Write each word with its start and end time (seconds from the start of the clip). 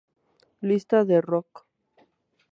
Listas 0.61 1.05
de 1.05 1.21
rock. 1.21 1.63